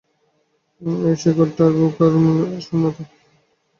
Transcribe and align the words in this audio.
সেই 1.15 1.33
ঘরটার 1.37 1.71
মধ্যে 1.73 2.05
বোবা 2.13 2.33
একটা 2.45 2.61
শূন্যতা। 2.65 3.03